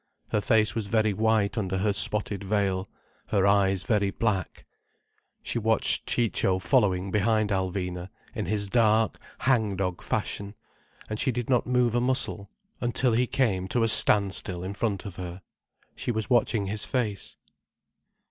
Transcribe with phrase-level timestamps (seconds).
[0.29, 2.89] Her face was very white under her spotted veil,
[3.27, 4.65] her eyes very black.
[5.43, 10.55] She watched Ciccio following behind Alvina in his dark, hangdog fashion,
[11.07, 15.05] and she did not move a muscle until he came to a standstill in front
[15.05, 15.43] of her.
[15.95, 17.37] She was watching his face.